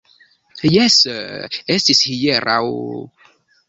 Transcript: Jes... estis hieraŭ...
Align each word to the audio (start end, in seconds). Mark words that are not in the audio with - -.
Jes... 0.77 0.97
estis 1.77 2.05
hieraŭ... 2.09 2.63